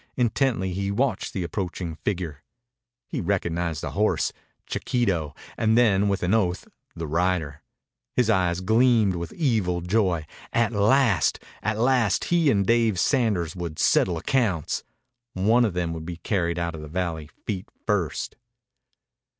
Intently 0.17 0.73
he 0.73 0.89
watched 0.89 1.31
the 1.31 1.43
approaching 1.43 1.93
figure. 2.03 2.41
He 3.05 3.21
recognized 3.21 3.81
the 3.83 3.91
horse, 3.91 4.33
Chiquito, 4.65 5.35
and 5.57 5.77
then, 5.77 6.07
with 6.09 6.23
an 6.23 6.33
oath, 6.33 6.67
the 6.95 7.05
rider. 7.05 7.61
His 8.15 8.27
eyes 8.27 8.61
gleamed 8.61 9.15
with 9.15 9.31
evil 9.31 9.79
joy. 9.81 10.25
At 10.51 10.71
last! 10.73 11.37
At 11.61 11.77
last 11.77 12.23
he 12.33 12.49
and 12.49 12.65
Dave 12.65 12.99
Sanders 12.99 13.55
would 13.55 13.77
settle 13.77 14.17
accounts. 14.17 14.83
One 15.33 15.63
of 15.63 15.75
them 15.75 15.93
would 15.93 16.07
be 16.07 16.17
carried 16.17 16.57
out 16.57 16.73
of 16.73 16.81
the 16.81 16.87
valley 16.87 17.29
feet 17.45 17.67
first. 17.85 18.35